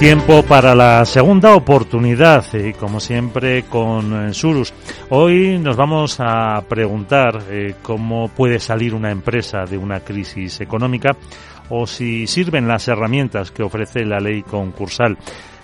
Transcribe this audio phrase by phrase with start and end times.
[0.00, 4.72] Tiempo para la segunda oportunidad y como siempre con eh, Surus.
[5.10, 11.14] Hoy nos vamos a preguntar eh, cómo puede salir una empresa de una crisis económica
[11.68, 15.18] o si sirven las herramientas que ofrece la ley concursal.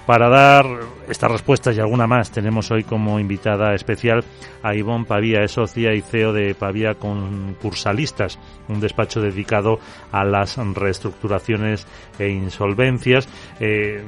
[0.07, 0.67] Para dar
[1.09, 4.25] estas respuestas y alguna más, tenemos hoy como invitada especial
[4.63, 8.39] a Ivonne Pavía, es socia y CEO de Pavía Concursalistas,
[8.69, 9.81] un despacho dedicado
[10.13, 11.89] a las reestructuraciones
[12.21, 14.01] e insolvencias, eh,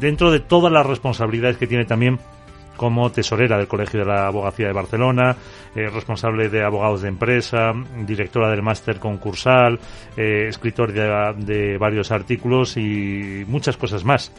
[0.00, 2.18] dentro de todas las responsabilidades que tiene también
[2.76, 5.36] como tesorera del Colegio de la Abogacía de Barcelona,
[5.76, 7.72] eh, responsable de abogados de empresa,
[8.04, 9.78] directora del máster concursal,
[10.16, 14.32] eh, escritor de, de varios artículos y muchas cosas más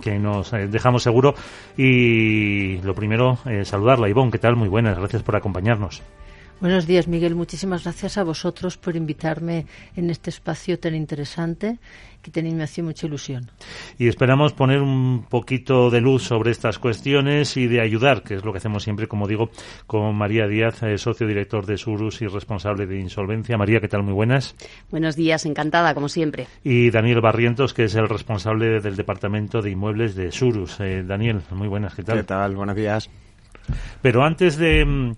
[0.00, 1.34] que nos eh, dejamos seguro.
[1.76, 4.08] Y lo primero, eh, saludarla.
[4.08, 4.56] Ivonne, ¿qué tal?
[4.56, 6.02] Muy buenas, gracias por acompañarnos.
[6.60, 7.34] Buenos días, Miguel.
[7.34, 9.66] Muchísimas gracias a vosotros por invitarme
[9.96, 11.78] en este espacio tan interesante
[12.22, 13.50] que tenéis me hace mucha ilusión.
[13.98, 18.44] Y esperamos poner un poquito de luz sobre estas cuestiones y de ayudar, que es
[18.44, 19.50] lo que hacemos siempre, como digo,
[19.86, 23.58] con María Díaz, eh, socio director de Surus y responsable de insolvencia.
[23.58, 24.02] María, ¿qué tal?
[24.02, 24.54] Muy buenas.
[24.90, 26.46] Buenos días, encantada, como siempre.
[26.62, 30.80] Y Daniel Barrientos, que es el responsable del departamento de inmuebles de Surus.
[30.80, 32.16] Eh, Daniel, muy buenas, ¿qué tal?
[32.18, 32.56] ¿Qué tal?
[32.56, 33.10] Buenos días.
[34.02, 35.12] Pero antes de mm,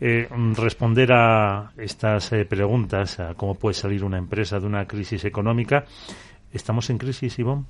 [0.00, 5.24] eh, responder a estas eh, preguntas, a cómo puede salir una empresa de una crisis
[5.24, 5.84] económica,
[6.52, 7.64] ¿estamos en crisis, Ivonne?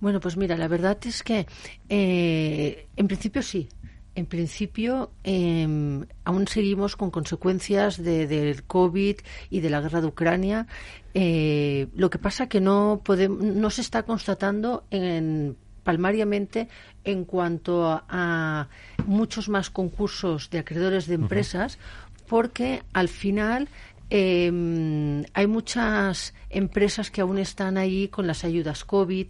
[0.00, 1.46] Bueno, pues mira, la verdad es que
[1.88, 3.68] eh, en principio sí.
[4.14, 5.66] En principio, eh,
[6.24, 9.16] aún seguimos con consecuencias de, del COVID
[9.48, 10.66] y de la guerra de Ucrania.
[11.14, 16.68] Eh, lo que pasa que no, podemos, no se está constatando en palmariamente
[17.04, 18.68] en cuanto a, a,
[19.06, 22.24] muchos más concursos de acreedores de empresas, uh -huh.
[22.28, 23.68] porque al final
[24.14, 29.28] eh, hay muchas empresas que aún están ahí con las ayudas COVID,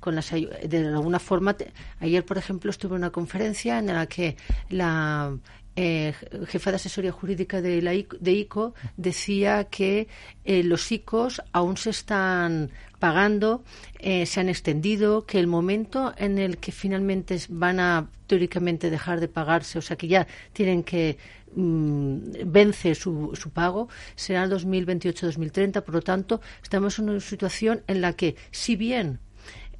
[0.00, 1.52] con las de alguna forma.
[1.52, 1.70] Te,
[2.00, 4.38] ayer, por ejemplo, estuve en una conferencia en la que
[4.70, 5.36] la
[5.74, 6.12] eh,
[6.46, 10.06] jefa de asesoría jurídica de, la ICO, de ICO decía que
[10.44, 13.64] eh, los ICOs aún se están pagando,
[13.98, 19.18] eh, se han extendido, que el momento en el que finalmente van a teóricamente dejar
[19.20, 21.16] de pagarse, o sea que ya tienen que
[21.54, 25.82] mmm, vence su, su, pago, será el 2028-2030.
[25.82, 29.20] Por lo tanto, estamos en una situación en la que, si bien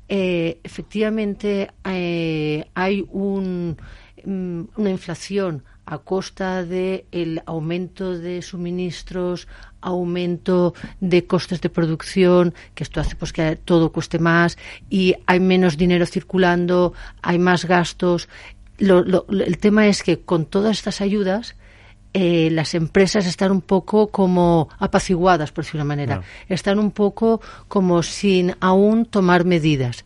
[0.09, 3.77] eh, efectivamente hay un,
[4.25, 9.49] um, una inflación a costa del el aumento de suministros,
[9.81, 14.57] aumento de costes de producción, que esto hace pues que todo cueste más
[14.89, 18.29] y hay menos dinero circulando, hay más gastos.
[18.79, 21.57] Lo, lo, el tema es que con todas estas ayudas
[22.15, 26.17] eh, las empresas están un poco como apaciguadas, por decir una manera.
[26.17, 26.23] No.
[26.49, 30.05] Están un poco como sin aún tomar medidas.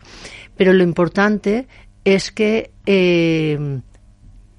[0.56, 1.66] Pero lo importante
[2.04, 3.80] es que eh,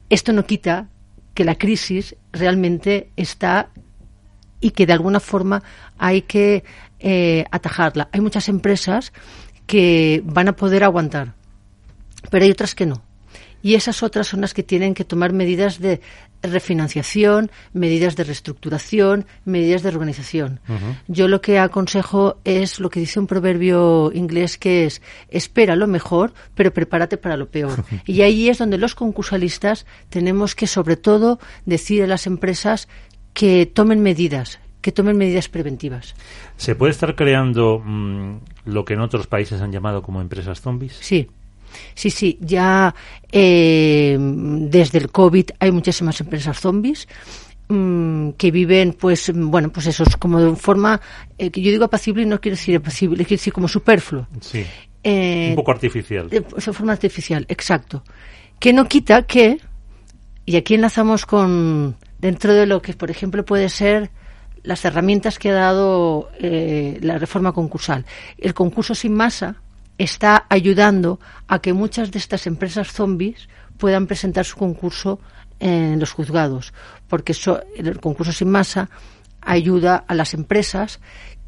[0.09, 0.89] esto no quita
[1.33, 3.69] que la crisis realmente está
[4.59, 5.63] y que de alguna forma
[5.97, 6.63] hay que
[6.99, 8.09] eh, atajarla.
[8.11, 9.13] Hay muchas empresas
[9.65, 11.35] que van a poder aguantar,
[12.31, 13.06] pero hay otras que no.
[13.67, 15.99] Y esas otras son las que tienen que tomar medidas de
[16.41, 20.61] refinanciación, medidas de reestructuración, medidas de organización.
[20.69, 20.95] Uh -huh.
[21.09, 25.85] Yo lo que aconsejo es lo que dice un proverbio inglés que es espera lo
[25.85, 27.83] mejor, pero prepárate para lo peor.
[28.05, 32.87] y ahí es donde los concursalistas tenemos que sobre todo decir a las empresas
[33.33, 36.15] que tomen medidas, que tomen medidas preventivas.
[36.55, 40.95] ¿Se puede estar creando mmm, lo que en otros países han llamado como empresas zombies?
[41.01, 41.27] Sí.
[41.93, 42.93] Sí, sí, ya
[43.31, 47.07] eh, desde el COVID hay muchísimas empresas zombies
[47.69, 51.01] mmm, que viven, pues, bueno, pues eso es como de forma,
[51.37, 54.27] eh, que yo digo apacible y no quiero decir apacible, quiero decir como superfluo.
[54.41, 54.65] Sí.
[55.03, 56.29] Eh, Un poco artificial.
[56.29, 58.03] De, de forma artificial, exacto.
[58.59, 59.59] Que no quita que,
[60.45, 64.09] y aquí enlazamos con, dentro de lo que, por ejemplo, puede ser
[64.63, 68.05] las herramientas que ha dado eh, la reforma concursal.
[68.37, 69.61] El concurso sin masa,
[69.97, 75.19] está ayudando a que muchas de estas empresas zombies puedan presentar su concurso
[75.59, 76.73] en los juzgados,
[77.07, 77.35] porque
[77.75, 78.89] el concurso sin masa
[79.41, 80.99] ayuda a las empresas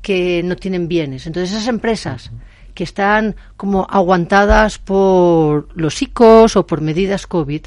[0.02, 1.28] que no tienen bienes.
[1.28, 2.32] Entonces, esas empresas
[2.74, 7.62] que están como aguantadas por los ICOs o por medidas COVID,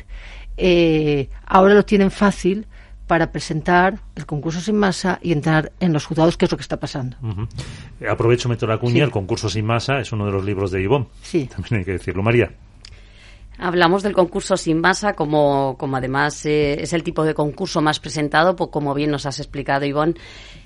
[0.57, 2.67] eh, ahora lo tienen fácil
[3.07, 6.63] para presentar el concurso sin masa y entrar en los juzgados, que es lo que
[6.63, 7.17] está pasando.
[7.23, 8.11] Uh -huh.
[8.11, 9.01] Aprovecho, meto la cuña, sí.
[9.01, 11.07] el concurso sin masa es uno de los libros de Ivonne.
[11.23, 11.47] Sí.
[11.47, 12.23] También hay que decirlo.
[12.23, 12.51] María.
[13.59, 18.01] Hablamos del concurso sin masa como, como además eh, es el tipo de concurso más
[18.01, 20.15] presentado, pues como bien nos has explicado, Ivonne.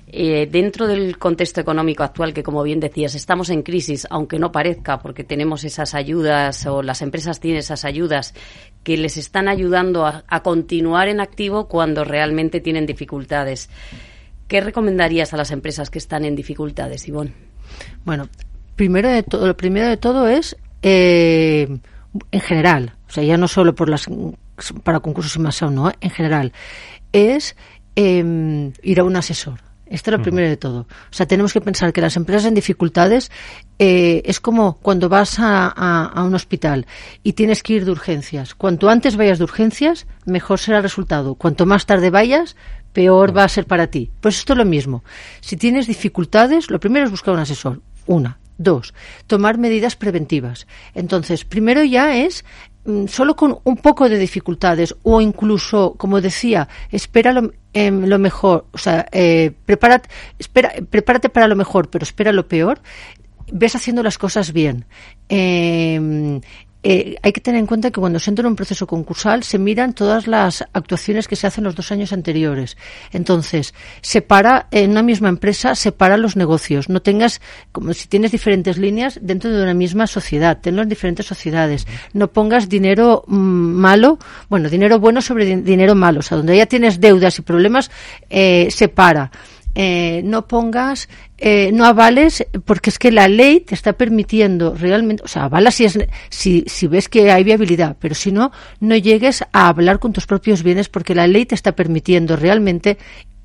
[0.09, 4.53] Eh, dentro del contexto económico actual, que como bien decías, estamos en crisis, aunque no
[4.53, 8.33] parezca, porque tenemos esas ayudas o las empresas tienen esas ayudas
[8.83, 13.69] que les están ayudando a, continuar en activo cuando realmente tienen dificultades.
[14.47, 17.33] ¿Qué recomendarías a las empresas que están en dificultades, Ivonne?
[18.05, 18.29] Bueno,
[18.77, 21.79] primero de todo, lo primero de todo es eh,
[22.31, 24.07] en general, o sea, ya no solo por las
[24.83, 26.51] para concursos y más aún, no, en general,
[27.11, 27.55] es
[27.95, 29.59] em, ir a un asesor.
[29.89, 30.81] Esto es lo primero de todo.
[30.81, 33.31] O sea, tenemos que pensar que las empresas en dificultades
[33.79, 36.85] eh, es como cuando vas a, un hospital
[37.23, 38.53] y tienes que ir de urgencias.
[38.53, 41.35] Cuanto antes vayas de urgencias, mejor será el resultado.
[41.35, 42.57] Cuanto más tarde vayas,
[42.91, 44.11] peor va a ser para ti.
[44.19, 45.03] Pues esto es lo mismo.
[45.39, 47.81] Si tienes dificultades, lo primero es buscar un asesor.
[48.07, 48.39] Una.
[48.57, 48.93] Dos,
[49.27, 50.67] tomar medidas preventivas.
[50.95, 52.43] Entonces, primero ya es
[52.85, 58.17] mm, solo con un poco de dificultades o incluso, como decía, espera lo, em, lo
[58.17, 59.53] mejor, o sea, eh,
[60.39, 62.81] espera, prepárate para lo mejor, pero espera lo peor,
[63.51, 64.85] ves haciendo las cosas bien.
[65.29, 66.41] Eh,
[66.89, 69.59] eh, hay que tener en cuenta que cuando se entra en un proceso concursal se
[69.59, 72.77] miran todas las actuaciones que se hacen los dos años anteriores.
[73.11, 76.87] Entonces, separa en una misma empresa, separa los negocios.
[76.87, 77.41] No tengas,
[77.73, 81.85] como si tienes diferentes líneas dentro de una misma sociedad, tenlo en diferentes sociedades.
[82.13, 84.17] No pongas dinero mm, malo,
[84.47, 86.21] bueno, dinero bueno sobre dinero malo.
[86.21, 87.91] O sea, donde ya tienes deudas y problemas,
[88.29, 89.29] eh, separa.
[89.79, 91.07] Eh, no pongas,
[91.37, 95.75] eh, no avales, porque es que la ley te está permitiendo realmente, o sea, avalas
[95.75, 99.99] si, es, si, si ves que hay viabilidad, pero si no, no llegues a hablar
[99.99, 102.97] con tus propios bienes porque la ley te está permitiendo realmente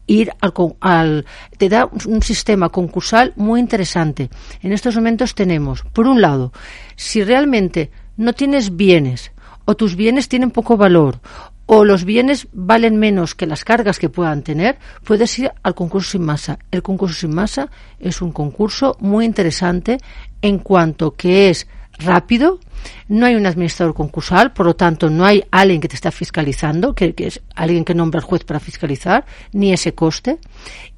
[0.06, 1.26] ir al, al,
[1.58, 4.30] te da un sistema concursal muy interesante.
[4.62, 6.50] En estos momentos tenemos, por un lado,
[6.96, 9.32] si realmente no tienes bienes
[9.66, 11.20] o tus bienes tienen poco valor
[11.66, 16.12] o los bienes valen menos que las cargas que puedan tener, puedes ir al concurso
[16.12, 16.58] sin masa.
[16.70, 19.98] El concurso sin masa es un concurso muy interesante
[20.42, 21.66] en cuanto que es
[22.04, 22.60] rápido,
[23.08, 26.94] no hay un administrador concursal, por lo tanto no hay alguien que te está fiscalizando,
[26.94, 30.38] que, es alguien que nombra al juez para fiscalizar, ni ese coste,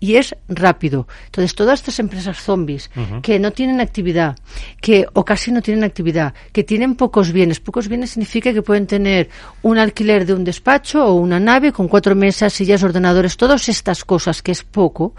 [0.00, 1.06] y es rápido.
[1.26, 2.90] Entonces, todas estas empresas zombies
[3.22, 4.36] que no tienen actividad,
[4.80, 8.86] que o casi no tienen actividad, que tienen pocos bienes, pocos bienes significa que pueden
[8.86, 9.28] tener
[9.62, 14.04] un alquiler de un despacho o una nave con cuatro mesas, sillas, ordenadores, todas estas
[14.04, 15.14] cosas que es poco,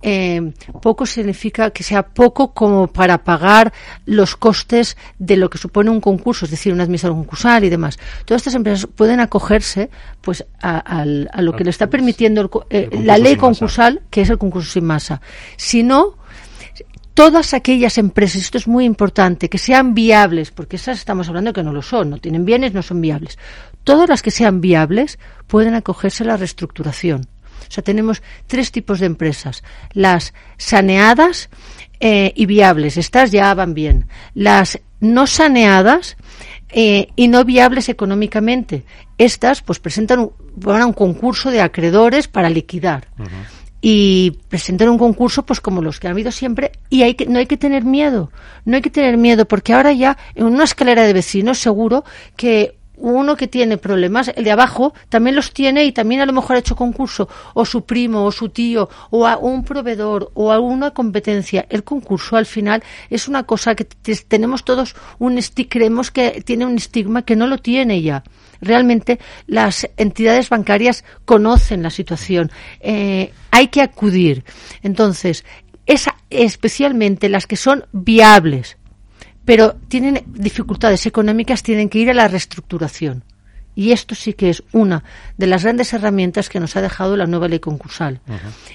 [0.00, 3.72] eh, poco significa que sea poco como para pagar
[4.06, 7.98] los costes de lo que supone un concurso, es decir, una admisión concursal y demás.
[8.24, 9.90] Todas estas empresas pueden acogerse
[10.20, 14.70] pues a, lo que le está permitiendo eh, la ley concursal, que es el concurso
[14.70, 15.20] sin masa.
[15.56, 16.16] Si no,
[17.14, 21.64] todas aquellas empresas, esto es muy importante, que sean viables, porque esas estamos hablando que
[21.64, 23.38] no lo son, no tienen bienes, no son viables.
[23.82, 25.18] Todas las que sean viables
[25.48, 27.26] pueden acogerse a la reestructuración.
[27.62, 29.62] O sea, tenemos tres tipos de empresas.
[29.92, 31.48] Las saneadas
[32.00, 34.08] eh, y viables, estas ya van bien.
[34.34, 36.16] Las no saneadas
[36.70, 38.84] eh, y no viables económicamente,
[39.16, 43.08] estas pues presentan un, van a un concurso de acreedores para liquidar.
[43.80, 47.38] y presentan un concurso pues como los que ha habido siempre y hay que, no
[47.38, 48.32] hay que tener miedo
[48.64, 52.02] no hay que tener miedo porque ahora ya en una escalera de vecinos seguro
[52.36, 56.32] que uno que tiene problemas, el de abajo también los tiene y también a lo
[56.32, 60.52] mejor ha hecho concurso, o su primo, o su tío, o a un proveedor, o
[60.52, 61.66] a una competencia.
[61.70, 65.38] El concurso al final es una cosa que tenemos todos un
[65.68, 68.24] creemos que tiene un estigma que no lo tiene ya.
[68.60, 72.50] Realmente las entidades bancarias conocen la situación.
[72.80, 74.44] Eh, hay que acudir.
[74.82, 75.44] Entonces,
[75.86, 78.77] esa, especialmente las que son viables,
[79.48, 83.24] pero tienen dificultades económicas, tienen que ir a la reestructuración.
[83.74, 85.02] Y esto sí que es una
[85.38, 88.20] de las grandes herramientas que nos ha dejado la nueva ley concursal.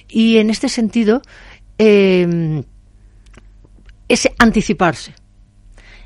[0.10, 1.22] Y en este sentido,
[1.78, 2.64] eh,
[4.08, 5.14] es anticiparse.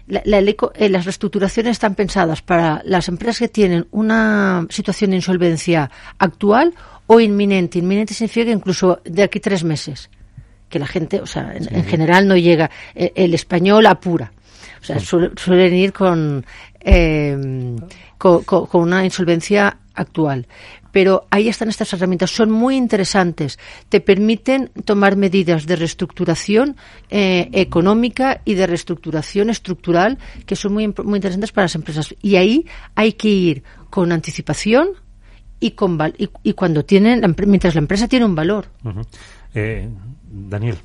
[0.10, 6.74] Eh, las reestructuraciones están pensadas para las empresas que tienen una situación de insolvencia actual
[7.06, 7.80] o inminente.
[7.80, 10.10] Inminente significa que incluso de aquí tres meses.
[10.68, 12.70] Que la gente, o sea, en, general no llega.
[12.94, 14.34] Eh, el español apura.
[14.88, 15.94] Sea, suelen ir
[16.82, 17.76] eh,
[18.18, 20.48] con, con, una insolvencia actual.
[20.94, 23.60] Pero ahí están estas herramientas, son muy interesantes.
[23.90, 26.78] Te permiten tomar medidas de reestructuración
[27.10, 32.16] eh, económica y de reestructuración estructural que son muy, muy interesantes para las empresas.
[32.22, 32.66] Y ahí
[32.96, 34.92] hay que ir con anticipación
[35.60, 38.68] y, con, y, cuando tienen, mientras la empresa tiene un valor.
[39.54, 39.90] Eh,
[40.32, 40.78] Daniel.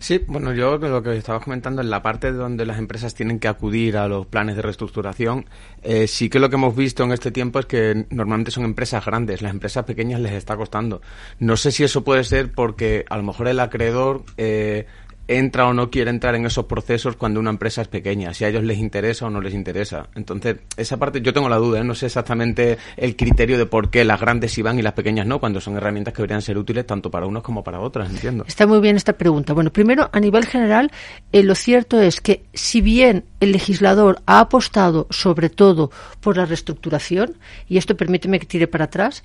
[0.00, 3.48] Sí, bueno, yo lo que estabas comentando en la parte donde las empresas tienen que
[3.48, 5.46] acudir a los planes de reestructuración,
[5.82, 9.04] eh, sí que lo que hemos visto en este tiempo es que normalmente son empresas
[9.04, 11.00] grandes, las empresas pequeñas les está costando.
[11.38, 14.86] No sé si eso puede ser porque a lo mejor el acreedor eh,
[15.28, 18.48] entra o no quiere entrar en esos procesos cuando una empresa es pequeña, si a
[18.48, 20.08] ellos les interesa o no les interesa.
[20.14, 21.84] Entonces, esa parte yo tengo la duda, ¿eh?
[21.84, 25.26] no sé exactamente el criterio de por qué las grandes sí van y las pequeñas
[25.26, 28.44] no, cuando son herramientas que deberían ser útiles tanto para unos como para otras, entiendo.
[28.46, 29.52] Está muy bien esta pregunta.
[29.52, 30.90] Bueno, primero, a nivel general,
[31.32, 35.90] eh, lo cierto es que si bien el legislador ha apostado sobre todo
[36.20, 37.36] por la reestructuración,
[37.68, 39.24] y esto permíteme que tire para atrás,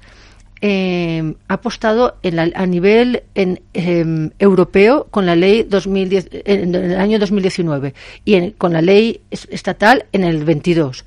[0.62, 7.00] eh, ha apostado en a nivel en, em, europeo con la ley 2010, en, el
[7.00, 7.94] año 2019
[8.25, 11.06] y con la ley estatal en el 22.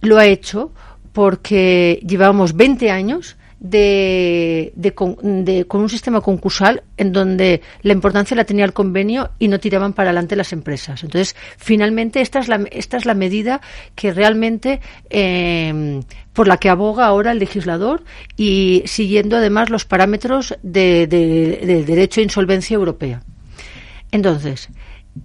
[0.00, 0.72] Lo ha hecho
[1.12, 8.64] porque llevamos 20 años de, con, un sistema concursal en donde la importancia la tenía
[8.66, 11.02] el convenio y no tiraban para adelante las empresas.
[11.02, 13.62] Entonces, finalmente, esta es la, esta es la medida
[13.94, 16.00] que realmente eh,
[16.34, 18.02] por la que aboga ahora el legislador
[18.36, 23.22] y siguiendo además los parámetros de, del derecho de insolvencia europea.
[24.10, 24.68] Entonces,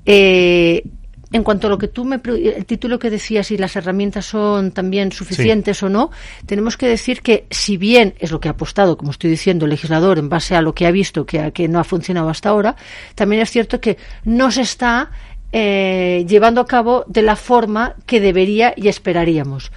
[0.05, 0.83] eh,
[1.31, 4.71] en cuanto a lo que tú me el título que decías si las herramientas son
[4.71, 6.11] también suficientes o no,
[6.45, 9.71] tenemos que decir que si bien es lo que ha apostado, como estoy diciendo, el
[9.71, 12.75] legislador en base a lo que ha visto que, que no ha funcionado hasta ahora,
[13.15, 15.11] también es cierto que no se está
[15.51, 19.71] eh, llevando a cabo de la forma que debería y esperaríamos.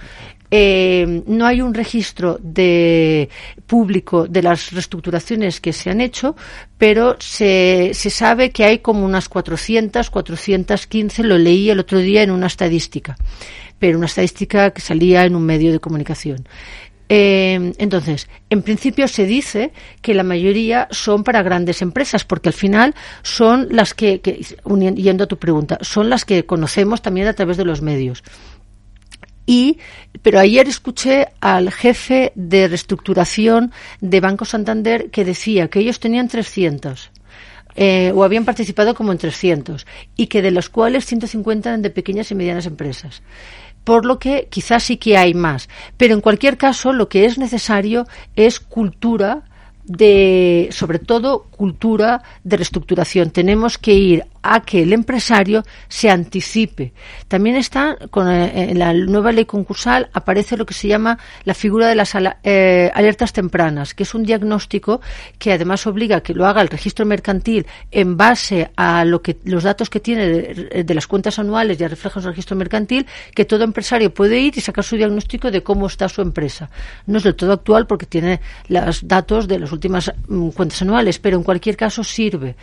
[0.55, 3.27] Eh, no hay un registro de
[3.65, 6.35] público de las reestructuraciones que se han hecho,
[6.77, 12.21] pero se, se sabe que hay como unas 400, 415, lo leí el otro día
[12.21, 13.17] en una estadística,
[13.79, 16.47] pero una estadística que salía en un medio de comunicación.
[17.09, 19.71] Eh, entonces, en principio se dice
[20.03, 22.93] que la mayoría son para grandes empresas, porque al final
[23.23, 24.45] son las que, que,
[24.95, 28.23] yendo a tu pregunta, son las que conocemos también a través de los medios.
[29.45, 29.77] Y,
[30.21, 36.27] pero ayer escuché al jefe de reestructuración de Banco Santander que decía que ellos tenían
[36.27, 37.11] 300.
[37.75, 41.89] Eh, o habían participado como en 300 y que de los cuales 150 eran de
[41.89, 43.23] pequeñas y medianas empresas
[43.83, 45.69] por lo que quizás sí que hay más.
[45.97, 49.43] Pero en cualquier caso, lo que es necesario es cultura
[49.83, 53.31] de, sobre todo, cultura de reestructuración.
[53.31, 56.93] Tenemos que ir a que el empresario se anticipe.
[57.27, 61.87] También está, con eh, la nueva ley concursal, aparece lo que se llama la figura
[61.87, 65.01] de las eh, alertas tempranas, que es un diagnóstico
[65.39, 69.37] que además obliga a que lo haga el registro mercantil en base a lo que,
[69.45, 70.27] los datos que tiene
[70.83, 74.61] de, las cuentas anuales ya reflejan el registro mercantil, que todo empresario puede ir y
[74.61, 76.69] sacar su diagnóstico de cómo está su empresa.
[77.07, 81.19] No es del todo actual porque tiene los datos de las últimas mm, cuentas anuales,
[81.19, 82.55] pero en cualquier caso sirve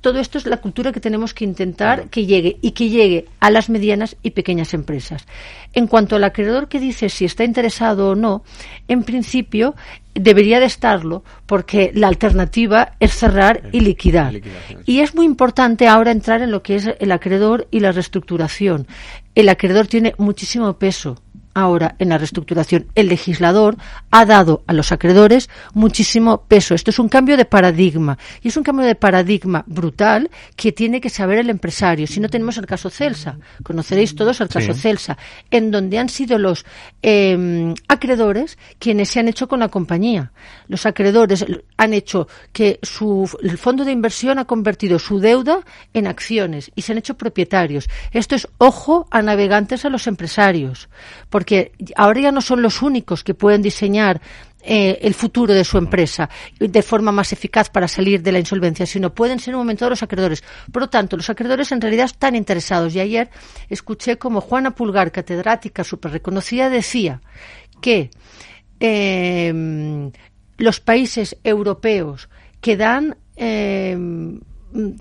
[0.00, 3.50] todo esto es la cultura que tenemos que intentar que llegue y que llegue a
[3.50, 5.26] las medianas y pequeñas empresas.
[5.72, 8.42] En cuanto al acreedor que dice si está interesado o no,
[8.86, 9.74] en principio
[10.14, 14.40] debería de estarlo porque la alternativa es cerrar y liquidar.
[14.84, 18.86] Y es muy importante ahora entrar en lo que es el acreedor y la reestructuración.
[19.34, 21.22] El acreedor tiene muchísimo peso
[21.58, 22.86] ahora en la reestructuración.
[22.94, 23.76] El legislador
[24.10, 26.74] ha dado a los acreedores muchísimo peso.
[26.74, 31.00] Esto es un cambio de paradigma y es un cambio de paradigma brutal que tiene
[31.00, 32.06] que saber el empresario.
[32.06, 35.18] Si no tenemos el caso Celsa, conoceréis todos el caso Celsa,
[35.50, 36.64] en donde han sido los
[37.02, 40.32] em, acreedores quienes se han hecho con la compañía.
[40.68, 41.44] Los acreedores
[41.76, 45.60] han hecho que su, el fondo de inversión ha convertido su deuda
[45.94, 47.88] en acciones y se han hecho propietarios.
[48.12, 50.88] Esto es ojo a navegantes a los empresarios,
[51.30, 54.20] porque porque ahora ya no son los únicos que pueden diseñar
[54.60, 56.28] eh, el futuro de su empresa
[56.60, 59.90] de forma más eficaz para salir de la insolvencia, sino pueden ser un momento dado
[59.92, 60.44] los acreedores.
[60.70, 62.94] Por lo tanto, los acreedores en realidad están interesados.
[62.94, 63.30] Y ayer
[63.70, 67.22] escuché como Juana Pulgar, catedrática súper reconocida, decía
[67.80, 68.10] que
[68.80, 70.10] eh,
[70.58, 72.28] los países europeos
[72.60, 73.96] que dan eh,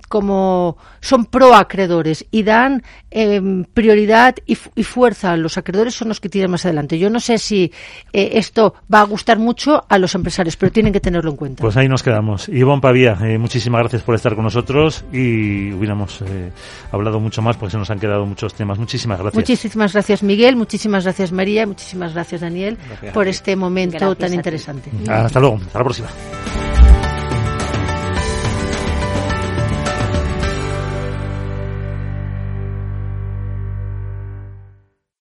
[0.08, 6.20] como son pro acreedores y dan em, prioridad y, fuerza a los acreedores son los
[6.20, 6.98] que tiran más adelante.
[6.98, 7.72] Yo no sé si
[8.14, 11.62] eh, esto va a gustar mucho a los empresarios, pero tienen que tenerlo en cuenta.
[11.62, 12.50] Pues ahí nos quedamos.
[12.50, 16.52] Ivonne Pavía, eh, muchísimas gracias por estar con nosotros y hubiéramos eh,
[16.92, 18.80] hablado mucho más porque se nos han quedado muchos temas.
[18.80, 19.36] Muchísimas gracias.
[19.36, 22.78] Muchísimas gracias Miguel, muchísimas gracias María, muchísimas gracias Daniel
[23.14, 24.92] por este momento tan interesante.
[25.10, 26.08] Hasta luego, hasta la próxima.